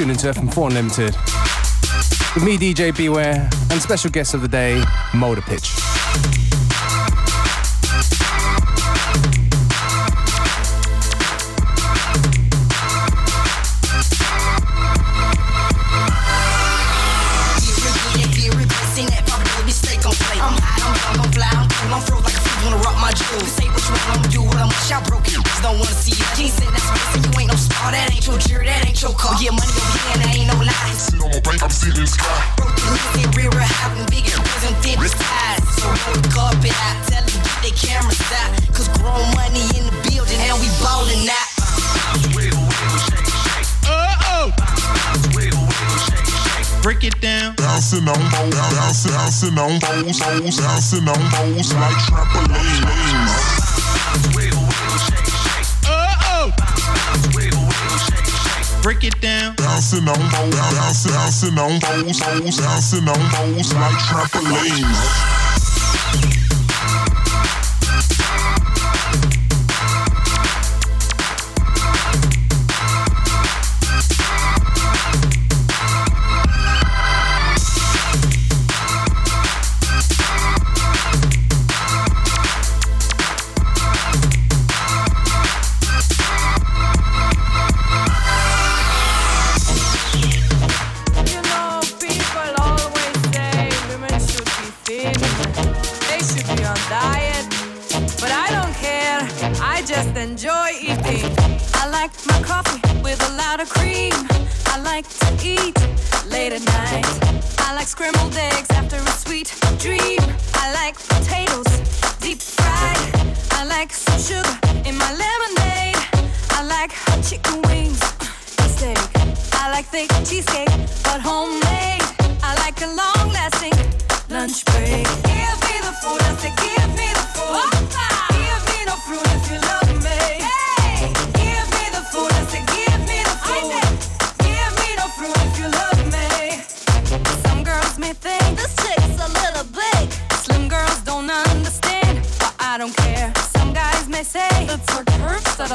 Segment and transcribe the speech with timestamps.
[0.00, 1.14] Tuned into FM4 Unlimited
[2.34, 4.82] with me, DJ Beware, and special guest of the day,
[5.14, 5.89] Motor Pitch.
[32.00, 32.54] Bank, I'm seeing the sky.
[32.56, 35.60] Broke the links and rear having bigger and thick ties.
[35.76, 38.50] So roll the carpet out, tell them get their cameras out.
[38.72, 41.48] Cause grown money in the building, and we ballin' out.
[46.82, 47.54] Break it down.
[47.56, 53.60] Bouncing on bows, bouncing, bouncing on bows, bows, bouncing on bows like trampolines.
[58.82, 59.39] Break it down.
[59.70, 65.39] Bouncing on bouncing, bouncing on bows, bows, bouncing on bows like trampolines.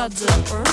[0.10, 0.65] zdradzę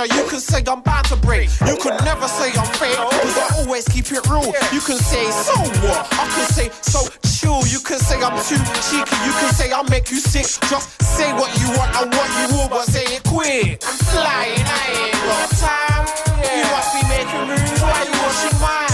[0.00, 1.48] pressure, you can say I'm bound to break.
[1.66, 4.46] You could never say I'm fake, cause I always keep it real.
[4.72, 5.54] You can say, so
[5.84, 6.06] what?
[6.12, 7.66] I can say, so chill.
[7.66, 9.16] You can say I'm too cheeky.
[9.24, 10.46] You can say I'll make you sick.
[10.68, 13.82] Just say what you want and what you will, but say it quick.
[13.86, 16.04] I'm flying, I ain't got time.
[16.40, 17.80] You must be making moves.
[17.80, 18.89] Why you washing mine?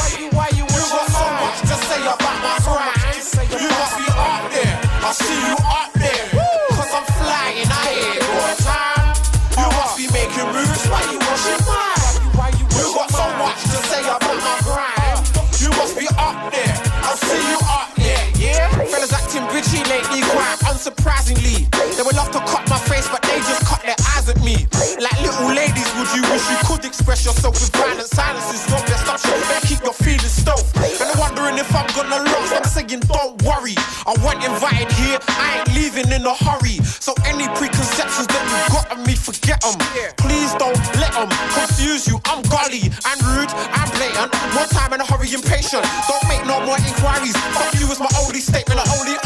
[20.86, 21.66] surprisingly.
[21.98, 24.70] They would love to cut my face, but they just cut their eyes at me.
[25.02, 28.62] Like little ladies, would you wish you could express yourself with violent silences?
[28.70, 30.70] No best option, better keep your feelings stoked.
[30.78, 32.50] And I'm wondering if I'm gonna lose.
[32.54, 33.74] I'm saying, don't worry.
[34.06, 36.78] I weren't invited here, I ain't leaving in a hurry.
[37.02, 39.74] So any preconceptions that you've got of me, forget them.
[40.22, 42.22] Please don't let them confuse you.
[42.30, 44.30] I'm gully, I'm rude, I'm blatant.
[44.54, 45.82] One time in a hurry, impatient.
[46.06, 47.34] Don't make no more inquiries.
[47.58, 49.18] Fuck you is my only statement, I only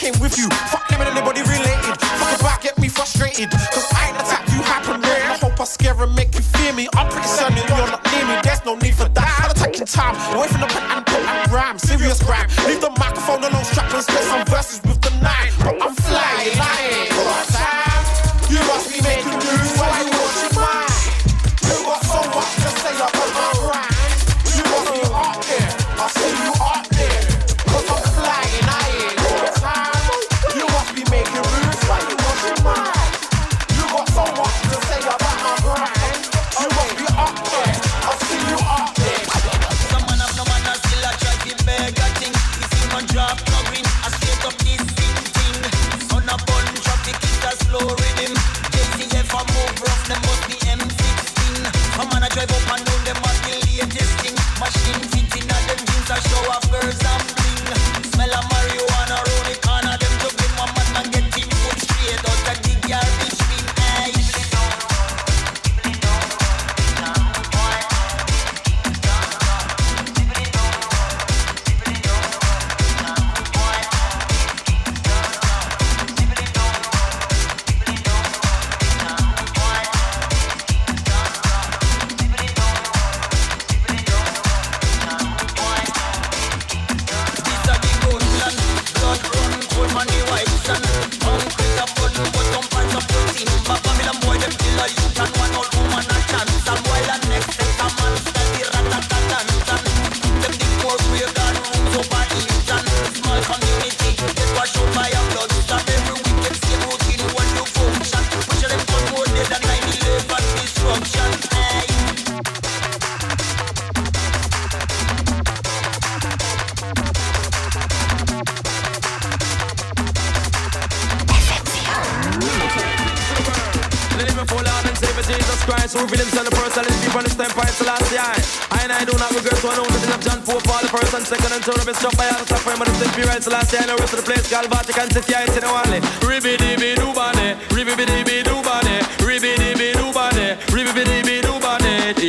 [0.00, 0.48] came with you.
[0.72, 1.92] Fuck them and anybody related.
[2.00, 3.50] Fuck about get me frustrated.
[3.50, 5.28] Cause I ain't attack you happen rare.
[5.28, 6.88] I hope I scare and make you fear me.
[6.96, 8.40] I'm pretty certain you're not near me.
[8.42, 9.30] There's no need for that.
[9.44, 11.78] I'm attacking time away from the pen and put and rhyme.
[11.78, 12.48] Serious rhyme.
[12.66, 14.99] Leave the microphone alone, strap and spit some verses with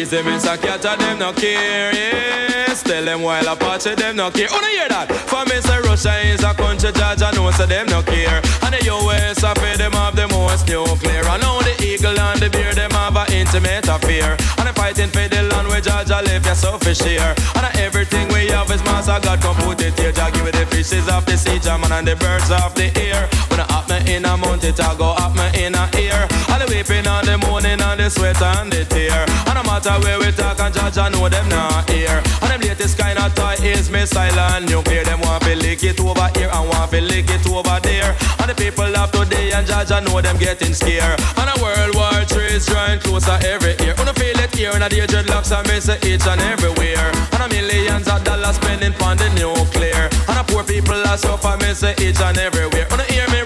[0.01, 0.07] bane.
[0.07, 2.83] Easy me sakata them no care, yes.
[2.83, 4.47] Tell them while Apache them no care.
[4.51, 5.11] Wanna hear that?
[5.27, 8.41] For me say Russia is a country judge, I know so them no care.
[8.63, 11.23] And the US I pay them have the most nuclear.
[11.25, 14.37] I know the eagle and the bear them have an intimate affair.
[14.57, 17.35] And I'm fighting for the land where Georgia live, so for share.
[17.55, 20.11] And everything we have is master God come put it here.
[20.11, 23.29] Jah give it the fishes of the sea, German and the birds of the air.
[23.51, 26.23] When I up me in a mount it, I go up me in a ear.
[26.47, 29.27] And the weeping on the morning and the sweat and the tear.
[29.45, 32.23] And no matter where we talk and judge, I know them not here.
[32.41, 35.03] And them latest kind of toy is missile and nuclear.
[35.03, 38.15] Them want to lick it over here and want to lick it over there.
[38.39, 41.19] And the people of today and judge, I know them getting scared.
[41.35, 43.95] And a World War III is drawing closer every year.
[43.97, 47.11] Wanna feel it here and the dreadlocks I miss it each and everywhere.
[47.35, 50.10] And a millions of dollars spending on the nuclear.
[50.27, 52.87] And a poor people are suffer miss it each and everywhere.
[52.89, 53.41] Wanna hear me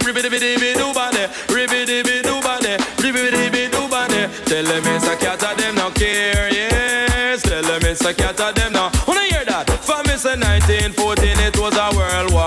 [0.45, 4.29] dibby doo bane, ribby dibby doo bane, ribby dibby doo bane.
[4.45, 7.41] Tell them it's a cat of them no care, yes.
[7.41, 8.91] Tell them it's a cat of them no.
[9.07, 9.69] Wanna hear that?
[9.81, 12.44] For me say 1914 it was a World War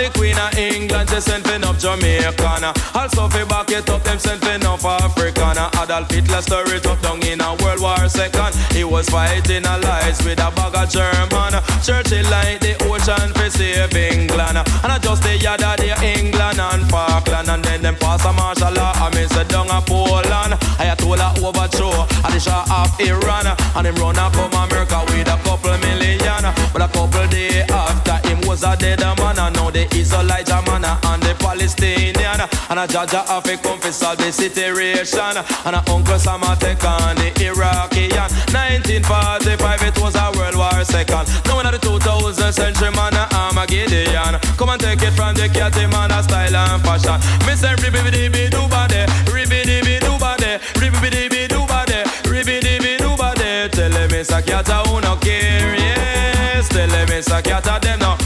[0.00, 2.64] the Queen of England she sent fin up Jamaican.
[2.94, 5.58] Also fi back it up them sent fin up African.
[5.76, 8.54] Adolf Hitler stir it up down in a World War Second.
[8.72, 11.52] He was fighting allies with a bag of German.
[11.84, 16.88] Churchill like the ocean fi save England, and I just the other day England and
[16.88, 18.92] Falkland, and then them pass a martial law.
[18.96, 20.56] I mean say down a Poland.
[20.80, 25.36] Ayatollah overthrow and the Shah of Iran, and him run up come America with a
[25.44, 30.50] couple million, but a couple day after was a dead man, and now the Israelite
[30.66, 35.76] man and the Palestinian, and a judge of a come fi solve the situation, and
[35.78, 38.26] a Uncle Sam take on the Iraqian.
[38.50, 41.30] 1945 it was a World War Second.
[41.46, 44.34] Now in the 2000th century man a Armageddon.
[44.58, 47.22] Come and take it from the cat man style and fashion.
[47.46, 52.58] Me say ribby dibby doo bade, ribby dibby doo bade, ribby dibby doo bade, ribby
[52.58, 53.70] dibby doo bade.
[53.70, 56.68] Tell them it's cat a who no care, yes.
[56.68, 58.19] Tell them it's cat a them no.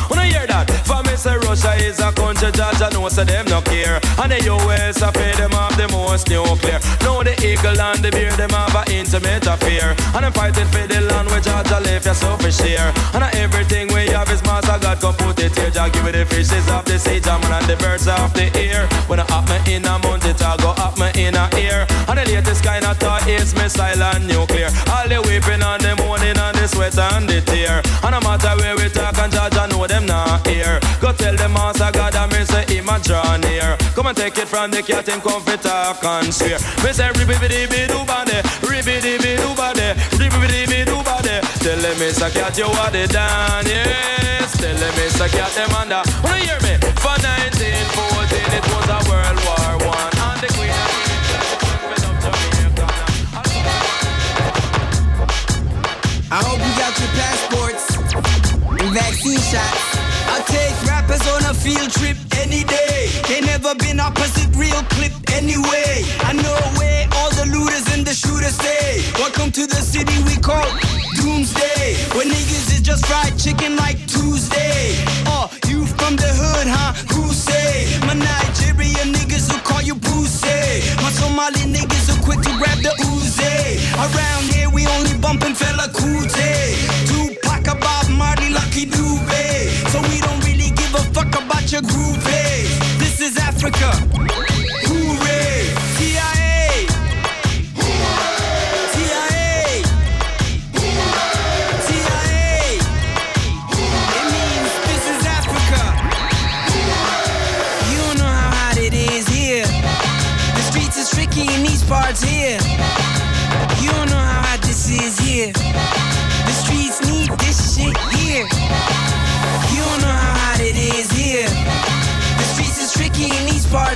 [1.24, 3.98] Say Russia is a country I know say them no care.
[4.20, 6.78] And the US I pay them have the most nuclear.
[7.00, 9.96] Now the eagle and the bear them have an intimate affair.
[10.14, 12.92] And I'm fighting for the land where Georgia yeah, so for share.
[13.14, 15.70] And everything we have is master God come put it here.
[15.70, 18.86] Jah give it the fishes of the sea, German and the birds of the air.
[19.08, 21.86] When I up me in a mount it, I go up me in a ear.
[22.08, 24.68] And the latest kind of thought is missile and nuclear.
[24.92, 27.80] All the weeping and the moaning and the sweat and the tear.
[28.04, 30.78] And no matter where we talk and Georgia know them not here.
[31.00, 33.76] Go tell the master God and me say him a draw near.
[33.96, 36.60] Come and take it from the cat him come fit talk and swear.
[36.84, 41.40] Me say ribby dibby doo bade, ribby dibby doo bade, ribby dibby doo bade.
[41.64, 44.52] Tell them it's a cat you are the done, yes.
[44.60, 46.02] Tell them it's a cat them under.
[46.20, 46.76] Wanna hear me?
[47.00, 49.53] For 1914 it was a World
[56.34, 57.94] I hope you got your passports
[58.90, 59.86] vaccine shots.
[60.26, 63.06] I take rappers on a field trip any day.
[63.28, 66.02] They never been opposite real clip anyway.
[66.26, 69.02] I know where all the looters and the shooters stay.
[69.14, 70.66] Welcome to the city we call
[71.22, 71.94] Doomsday.
[72.18, 74.98] Where niggas is just fried chicken like Tuesday.
[75.30, 76.94] Oh, you from the hood, huh?
[77.14, 77.53] Who say?
[91.64, 92.98] About your groupie.
[92.98, 94.33] This is Africa.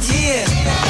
[0.08, 0.87] These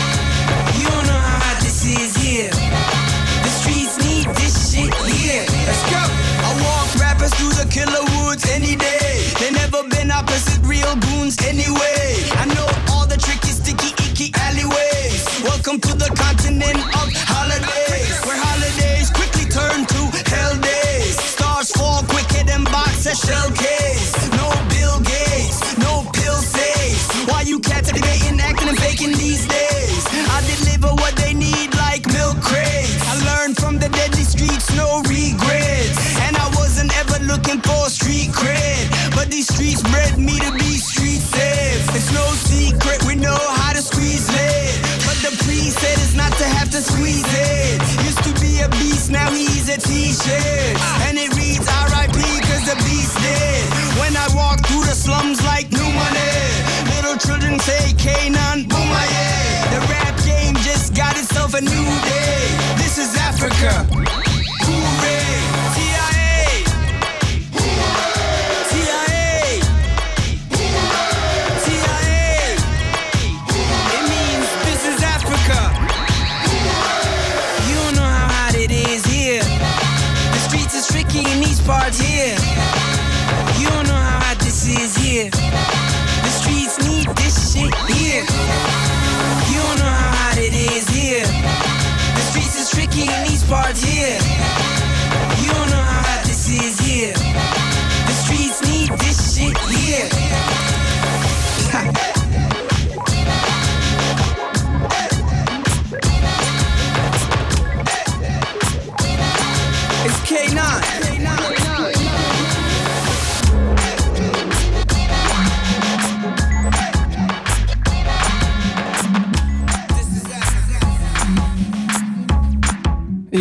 [63.60, 64.17] is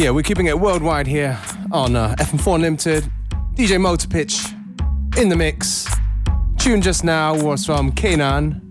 [0.08, 1.38] Yeah, we're keeping it worldwide here
[1.70, 3.12] on uh, FM4 Limited.
[3.56, 4.40] DJ Motor Pitch
[5.18, 5.86] in the mix.
[6.58, 8.62] Tune just now was from K'naan.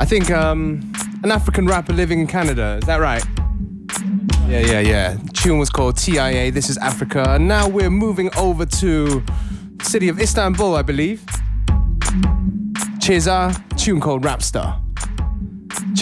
[0.00, 0.90] I think um,
[1.24, 2.78] an African rapper living in Canada.
[2.80, 3.22] Is that right?
[4.48, 5.18] Yeah, yeah, yeah.
[5.34, 6.50] Tune was called TIA.
[6.50, 7.22] This is Africa.
[7.34, 9.22] And now we're moving over to
[9.82, 11.22] city of Istanbul, I believe.
[12.96, 14.80] Ceza, tune called Rapstar.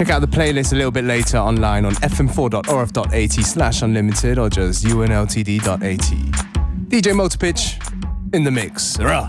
[0.00, 4.82] Check out the playlist a little bit later online on fm4.orf.at slash unlimited or just
[4.82, 5.98] unltd.at.
[6.88, 8.98] DJ Motorpitch in the mix.
[8.98, 9.28] Rah.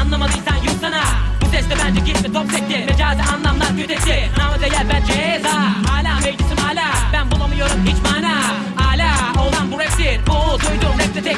[0.00, 1.04] Anlamadıysan yutsana
[1.40, 1.46] Bu
[1.84, 3.68] bence gitti top sektir Mecazi anlamlar
[4.38, 4.93] Namı değer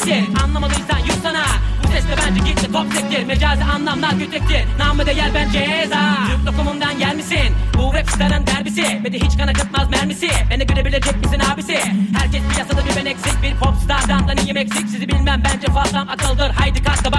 [0.07, 1.45] tektir Anlamadıysan yutsana
[1.83, 6.90] Bu sesle bence gitti top sektir Mecazi anlamlar güdektir Namı değer ben ceza Türk lokumundan
[6.90, 7.55] yer misin?
[7.75, 8.83] Bu rap starın derbisi.
[8.83, 10.29] De hiç kan akıtmaz mermisi.
[10.51, 11.79] Beni görebilecek misin abisi?
[12.19, 14.88] Herkes piyasada bir ben eksik Bir popstardan da niyim eksik?
[14.88, 16.51] Sizi bilmem bence fazlam akıldır.
[16.51, 17.12] Haydi kalk da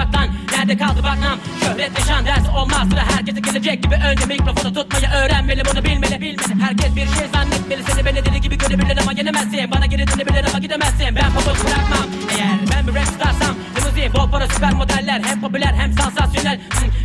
[0.58, 1.38] Nerede kaldı bakmam.
[1.60, 3.94] Şöhret yaşan ders olmaz Sıra herkese gelecek gibi.
[3.94, 6.62] Önce mikrofonu tutmayı öğrenmeli Bunu bilmeli bilmeli.
[6.62, 7.82] Herkes bir şey zannetmeli.
[7.82, 9.70] Seni beni deli gibi görebilir ama yenemezsin.
[9.70, 11.16] Bana geri dönebilir ama gidemezsin.
[11.16, 12.06] Ben popos bırakmam.
[12.30, 15.22] Eğer ben bir rap starsam Limuzin bol para süper modeller.
[15.22, 16.60] Hem popüler hem sansasyonel.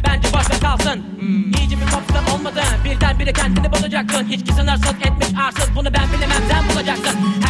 [0.07, 1.03] Bence boş kalsın.
[1.19, 2.63] Hmm, İyice bir popstar olmadın.
[2.85, 5.75] Birdenbire kendini bulacaksın Hiçbir sınırsız etmiş arsız.
[5.75, 7.42] Bunu ben bilemem sen bulacaksın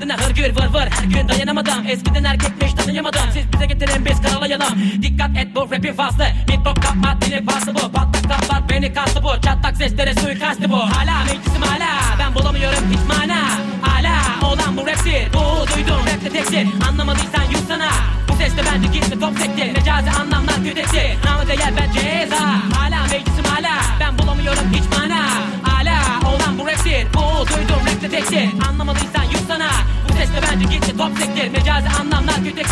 [0.00, 0.88] Ardına hırgür vır vır.
[0.90, 1.86] Her gün dayanamadım.
[1.88, 7.20] Eskiden erkekmiş tanıyamadım Siz bize getirin biz karalayalım Dikkat et bu rapin faslı Beatbox kapma
[7.20, 7.92] dilin faslı bu.
[7.92, 9.28] Patlak beni kastı bu.
[9.28, 10.76] Çatlak seslere suikastı bu.
[10.76, 12.18] Hala meclisim hala.
[12.18, 13.38] Ben bulamıyorum hiç mana.
[13.82, 17.90] Hala olan bu raptir Bu duydum rapte tektir Anlamadıysan yutsana.
[18.28, 22.40] Bu sesle bence gitti top sektir Mecazi anlamlar güdektir Namı değer ben ceza
[22.78, 23.80] Hala meclisim hala.
[24.00, 25.28] Ben bulamıyorum hiç mana.
[25.62, 29.29] Hala olan bu raptir Bu duydum rapte tektir Anlamadıysan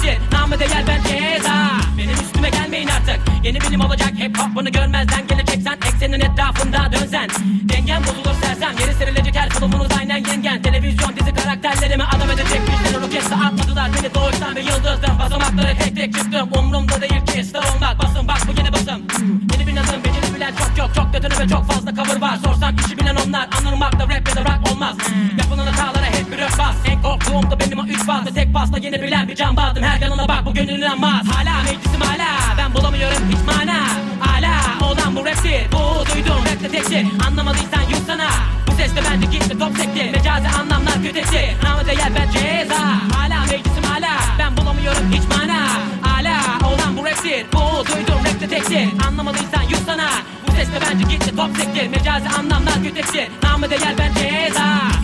[0.02, 3.20] güdektir Namı değer ben ceza Benim üstüme gelmeyin artık.
[3.44, 7.28] Yeni bilim olacak hep hop bunu görmezden geleceksen Eksenin etrafında dönsen
[7.62, 8.78] Dengen bozulur sersem.
[8.80, 10.62] Yeri serilecek her kılıfınız aynen yengen.
[10.62, 12.60] Televizyon dizi karakterlerimi adam edecek.
[12.68, 15.18] Bizleri roketse atmadılar beni doğuştan bir yıldızdım.
[15.18, 17.98] Basamakları tek tek çıktım Umrumda değil ki star olmak.
[17.98, 19.02] Basın bak bu yeni basım
[19.52, 22.38] Yeni bir adım beceri bilen çok çok çok kötü ve çok fazla cover var.
[22.44, 24.96] Sorsam işi bilen onlar anırmakta rap ya da rock olmaz
[29.28, 31.26] bilen bir can bağdım Her yanına bak bu gönül inanmaz.
[31.28, 33.86] Hala meclisim hala Ben bulamıyorum hiç mana.
[34.20, 38.28] Hala olan bu raptir Bu duydum rapte tektir Anlamadıysan yutsana
[38.66, 42.80] Bu sesle bence gitti top sektir Mecazi anlamlar güdektir Namı değer ben ceza.
[43.16, 45.68] Hala meclisim hala Ben bulamıyorum hiç mana.
[46.02, 50.08] Hala olan bu raptir Bu duydum rapte tektir Anlamadıysan yutsana
[50.46, 54.97] Bu sesle bence gitti top sektir Mecazi anlamlar güdektir Namı değer ben ceza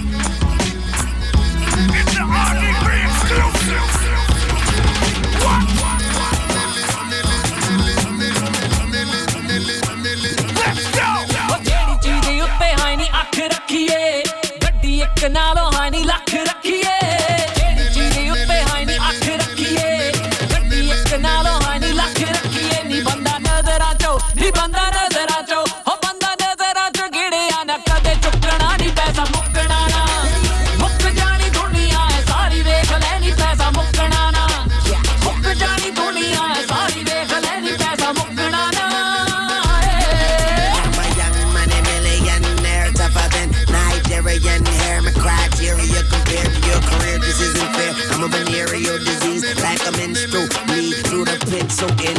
[51.85, 52.13] so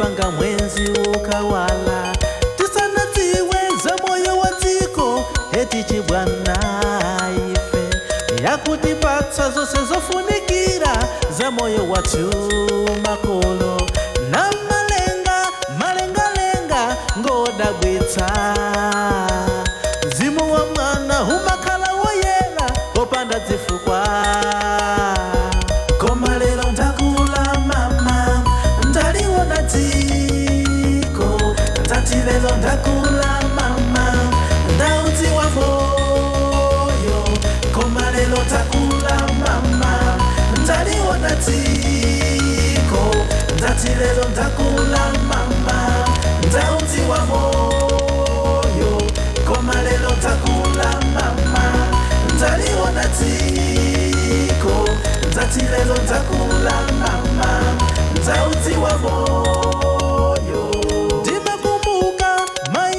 [0.00, 2.16] ukafanga mwenzi ukawala.
[2.56, 8.00] Tisanadziwedza moyo wa dziko hetichibwa naife
[8.44, 10.96] yakutipatsa zose zofunikira
[11.38, 12.30] za moyo wathu
[13.06, 13.80] makolo
[14.30, 15.46] na malenga
[15.78, 18.26] malengalenga ngodabwitsa
[44.00, 45.78] lelo ntakula mama
[46.48, 48.92] ntautiwa moyo.
[49.48, 51.64] Koma lelo ntakula mama
[52.36, 54.74] ntaliona tiko
[55.30, 57.50] ntati lelo ntakula mama
[58.14, 60.62] ntautiwa moyo.
[61.20, 62.30] Ndimakumbuka
[62.72, 62.98] mai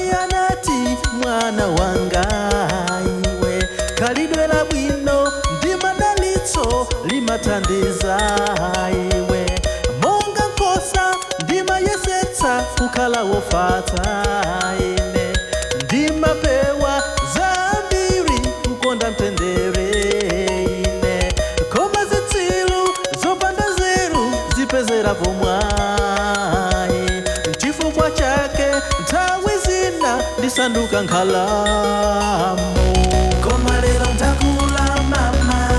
[1.20, 3.54] mwana wangaiwe
[4.00, 5.18] kalidwela bwino
[5.58, 6.66] ndimadalitso
[7.06, 9.11] limatandizai.
[13.62, 15.26] mataine
[15.84, 17.04] ndimapewa
[17.36, 21.34] zambiri kukonda mtendereine
[21.74, 22.82] koma zitsilu
[23.24, 25.62] zopanda zeru zipezera vomwai.
[27.58, 28.66] Chifukwa chake
[29.02, 32.76] nthawi zina ndisanduka nkhalamu
[33.44, 35.70] koma lero ndakula mama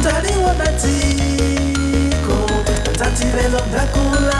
[0.00, 2.36] ndaliwona dziko
[2.94, 4.37] ndati lero ndakula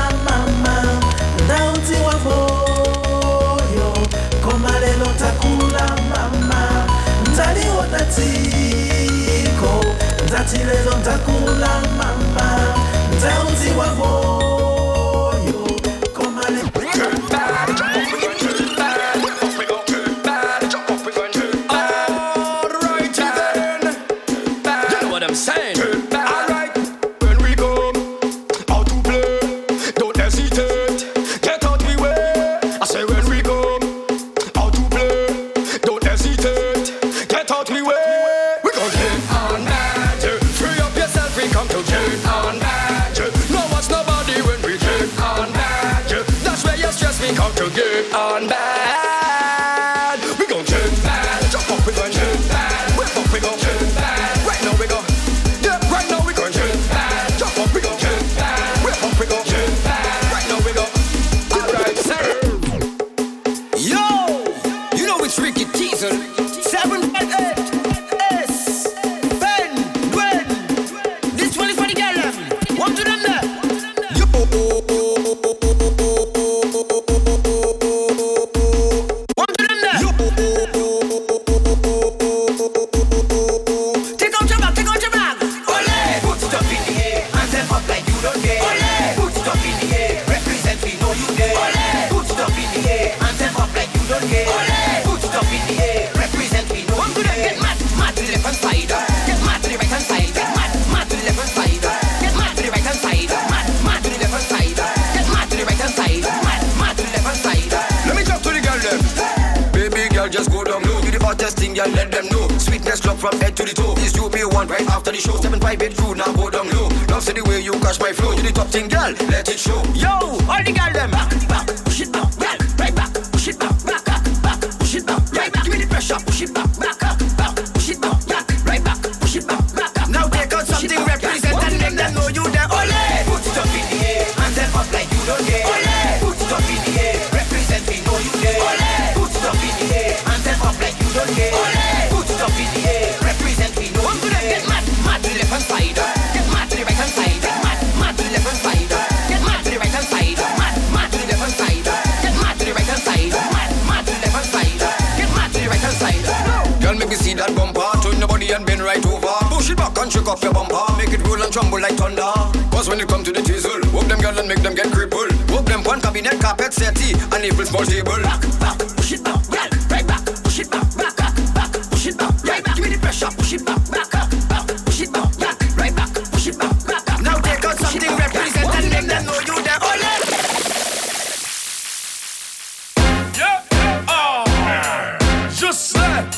[10.48, 12.48] Kati leo ntakula mama,
[13.16, 13.86] ntaudhiwa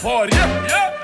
[0.01, 0.31] Fora!
[0.33, 1.00] Yeah.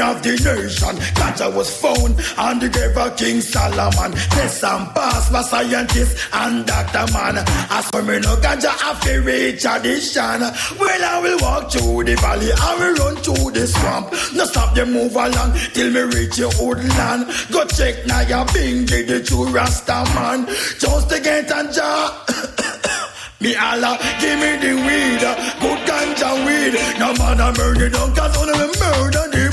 [0.00, 0.96] of the nation.
[1.14, 4.12] Gaza was found and the grave King Solomon.
[4.12, 7.38] Test and pass my scientists and doctor man.
[7.70, 9.20] As for me, no ganja have to
[9.58, 10.40] tradition.
[10.78, 14.12] Well, I will walk through the valley, I will run through the swamp.
[14.34, 17.26] No stop them move along till me reach your old land.
[17.52, 20.46] Go check now your bingy, the true Rasta man.
[20.78, 22.24] Just to get and jar.
[23.42, 25.24] Me Allah, give me the weed,
[25.62, 26.74] good ganja weed.
[26.98, 29.49] No man a murder, don't cause only me murder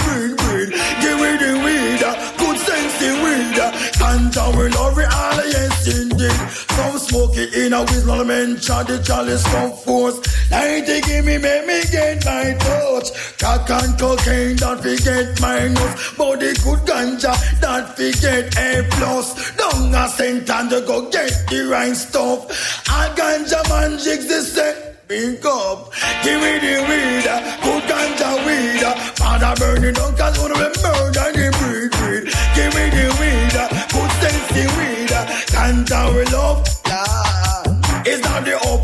[7.07, 10.19] smoke it in a whistle, mention the chalice come force.
[10.51, 13.09] Ninety give me, make me get my touch.
[13.39, 15.93] Crack and cocaine, don't forget minus.
[16.17, 19.55] But the good ganja, don't forget A plus.
[19.55, 22.49] Don't a cent and you go get the right stuff.
[22.87, 24.83] A ganja man jigs the set.
[25.07, 28.83] Big up, give me the weed, uh, good ganja weed.
[28.83, 28.93] Uh.
[29.15, 32.25] Father burning down cause one of them murder the breed.
[32.55, 35.07] Give me the weed, uh, good sense the weed.
[35.47, 36.59] Ganja we love,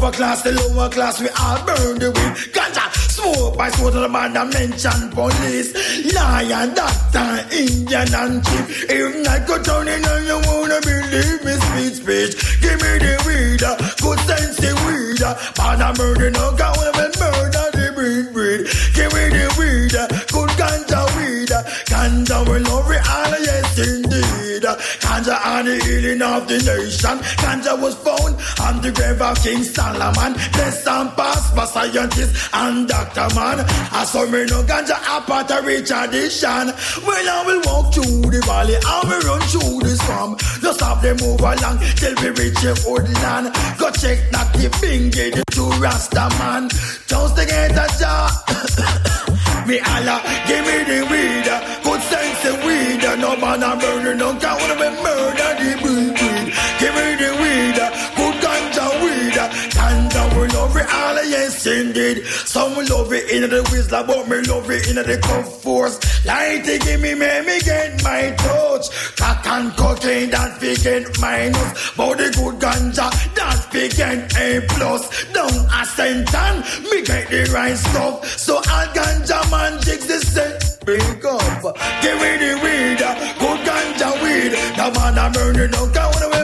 [0.03, 2.35] upper class, the lower class, we all burn the weed.
[2.53, 5.71] Ganja, smoke by to the man that mention police.
[6.13, 8.89] Lion, doctor, Indian and chief.
[8.89, 12.33] If not go down in and you wanna believe me, speech, speech.
[12.61, 13.63] Give me the weed,
[14.03, 15.23] good sense the weed.
[15.55, 16.92] Father murder, no God,
[25.63, 27.17] and the healing of the nation.
[27.39, 30.33] Ganja was found on the grave of King Solomon.
[30.53, 33.63] Bless and pass by scientists and doctor man.
[33.91, 36.73] I saw me no ganja apart a rich tradition.
[37.05, 40.39] Well, I will walk through the valley, I will run through the swamp.
[40.61, 43.53] Just stop them move along till we reach the woodland.
[43.79, 46.69] Go check not the bingy, the true Rasta man.
[47.07, 48.29] Just to get a jar.
[49.67, 51.47] Me Allah, give me the weed,
[51.83, 52.99] good sense of weed.
[53.21, 54.21] No man a burning,
[61.65, 62.25] yes indeed.
[62.25, 65.99] Some love it in the whistler, but me love it in the cup force.
[66.25, 68.89] Lighty give me, make me get my touch.
[69.15, 71.91] Crack and cocaine, that fi get minus.
[71.95, 75.25] But the good ganja, that fi get A plus.
[75.33, 76.55] Down a centan,
[76.89, 78.25] me get the right stuff.
[78.37, 80.69] So all ganja man jigs the set.
[80.85, 81.63] Big up,
[82.01, 82.99] give me the weed,
[83.39, 84.51] good ganja weed.
[84.75, 86.42] The man a murder, no count when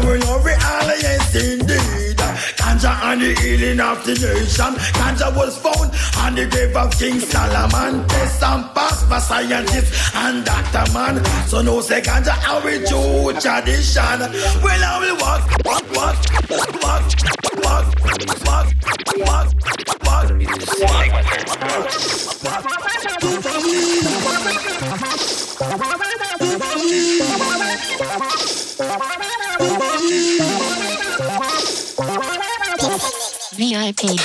[0.00, 2.16] Ganja we love it all, yes indeed.
[2.56, 4.74] Ganja and the healing of the nation.
[4.94, 8.06] Ganja was found on the grave of King Solomon.
[8.08, 11.24] Test and pass by scientists and doctor man.
[11.46, 14.20] So no say ganja how we do tradition.
[14.62, 17.49] Well I will walk, walk, walk, walk,
[33.60, 34.20] VIP.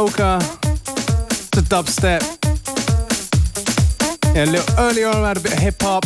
[0.00, 0.38] Soca
[1.50, 2.22] to dubstep.
[4.34, 6.04] Yeah, a little earlier on, I had a bit of hip hop.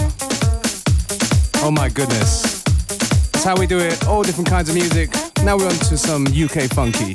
[1.62, 2.64] Oh my goodness.
[2.64, 5.10] That's how we do it, all different kinds of music.
[5.44, 7.14] Now we're on to some UK funky.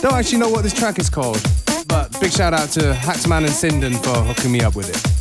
[0.00, 1.42] Don't actually know what this track is called,
[1.86, 5.17] but Big shout out to Hackman and Sinden for hooking me up with it.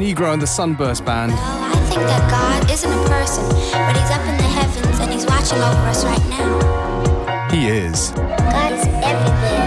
[0.00, 1.30] Negro and the Sunburst Band.
[1.32, 5.26] I think that God isn't a person, but he's up in the heavens and he's
[5.26, 7.48] watching over us right now.
[7.50, 8.10] He is.
[8.12, 9.59] God's everywhere.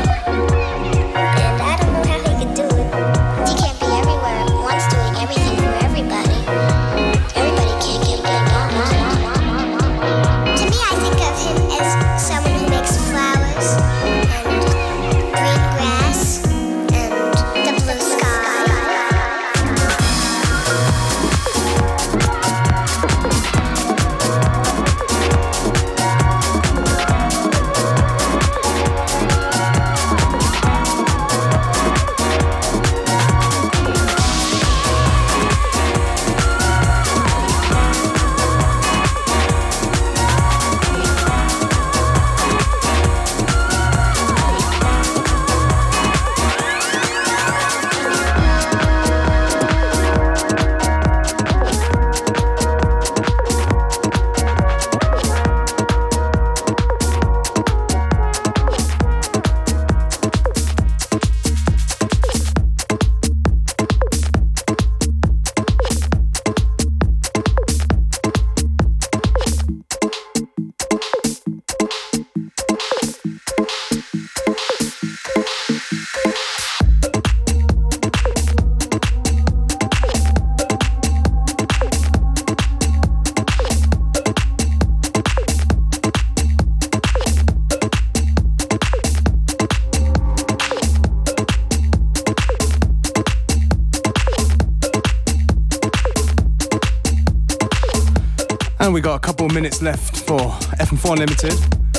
[98.83, 100.41] And we got a couple of minutes left for
[100.77, 101.53] FM4 Unlimited.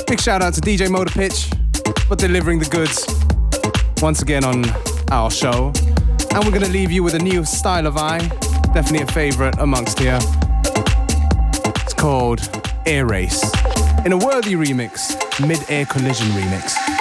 [0.05, 1.49] Big shout out to DJ Motor Pitch
[2.07, 3.03] for delivering the goods
[4.03, 4.63] once again on
[5.09, 5.73] our show.
[6.31, 8.19] And we're gonna leave you with a new style of eye,
[8.75, 10.19] definitely a favorite amongst here.
[11.81, 12.47] It's called
[12.85, 13.43] Air Race
[14.05, 15.17] in a worthy remix,
[15.47, 16.94] mid air collision remix.